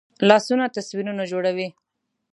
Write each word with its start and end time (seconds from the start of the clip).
لاسونه 0.29 0.65
تصویرونه 0.75 1.23
جوړوي 1.31 1.67